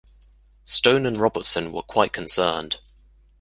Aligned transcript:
Stone 0.63 1.05
and 1.05 1.15
Robertson 1.17 1.71
were 1.71 1.83
quite 1.83 2.11
concerned. 2.11 2.79